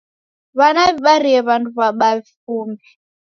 W'ana 0.57 0.81
w'ibarie 0.87 1.39
w'andu 1.47 1.69
w'abaa 1.77 2.15
vifumbi. 2.25 2.85